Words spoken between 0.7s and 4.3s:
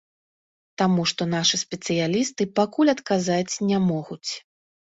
Таму што нашы спецыялісты пакуль адказаць не могуць.